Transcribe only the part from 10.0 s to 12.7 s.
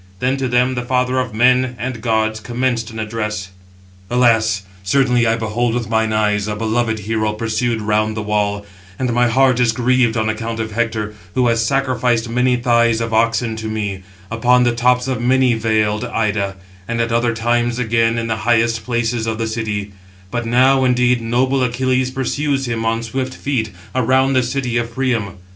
on account of Hector, who has sacrificed many